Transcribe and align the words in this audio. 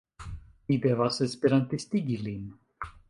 Mi 0.71 0.77
devas 0.85 1.21
esperantistigi 1.27 2.17
lin. 2.29 2.43